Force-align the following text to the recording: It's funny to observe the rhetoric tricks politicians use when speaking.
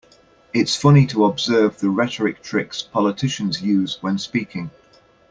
It's 0.51 0.75
funny 0.75 1.05
to 1.05 1.25
observe 1.25 1.77
the 1.79 1.91
rhetoric 1.91 2.41
tricks 2.41 2.81
politicians 2.81 3.61
use 3.61 3.99
when 4.01 4.17
speaking. 4.17 4.71